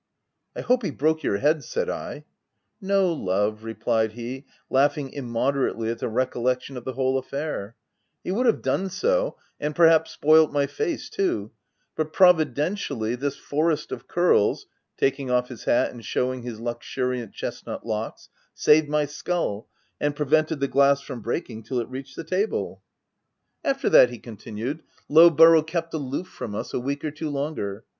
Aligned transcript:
"I 0.57 0.61
hope 0.61 0.81
he 0.81 0.89
broke 0.89 1.21
your 1.21 1.37
head," 1.37 1.63
said 1.63 1.87
I. 1.87 2.15
u 2.15 2.23
No, 2.87 3.13
love/* 3.13 3.63
replied 3.63 4.13
he, 4.13 4.45
laughing 4.67 5.11
immoder 5.11 5.71
ately 5.71 5.91
at 5.91 5.99
the 5.99 6.09
recollection 6.09 6.75
of 6.75 6.85
the 6.85 6.93
whole 6.93 7.19
affair," 7.19 7.75
he 8.23 8.31
would 8.31 8.47
have 8.47 8.63
done 8.63 8.89
so,— 8.89 9.37
and 9.59 9.75
perhaps 9.75 10.09
spoilt 10.09 10.51
my 10.51 10.65
face, 10.65 11.07
too, 11.07 11.51
but 11.95 12.13
providentially, 12.13 13.13
this 13.13 13.37
forest 13.37 13.91
of 13.91 14.07
curls," 14.07 14.65
(taking 14.97 15.29
off 15.29 15.49
his 15.49 15.65
hat 15.65 15.91
and 15.91 16.03
shewing 16.03 16.41
his 16.41 16.59
luxuriant 16.59 17.31
chestnut 17.33 17.85
locks,) 17.85 18.29
u 18.31 18.37
saved 18.55 18.89
my 18.89 19.05
skull, 19.05 19.69
and 19.99 20.15
prevented 20.15 20.59
the 20.59 20.67
glass 20.67 21.01
from 21.01 21.21
breaking 21.21 21.61
till 21.61 21.77
it 21.79 21.87
reached 21.89 22.15
the 22.15 22.23
table." 22.23 22.81
44 23.61 23.61
THE 23.61 23.61
TENANT" 23.61 23.75
After 23.77 23.89
that," 23.89 24.09
he 24.09 24.17
continued," 24.17 24.81
Lowborough 25.11 25.61
kept 25.67 25.93
aloof 25.93 26.27
from 26.27 26.55
us 26.55 26.73
a 26.73 26.79
week 26.79 27.05
or 27.05 27.11
two 27.11 27.29
longer. 27.29 27.85